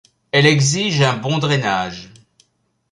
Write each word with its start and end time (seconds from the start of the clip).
Elle 0.31 0.47
exige 0.47 0.99
un 1.03 1.15
bon 1.17 1.37
drainage. 1.37 2.09